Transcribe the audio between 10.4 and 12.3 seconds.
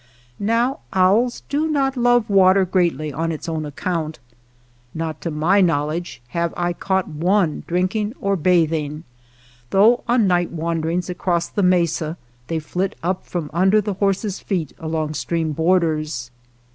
wanderings across the mesa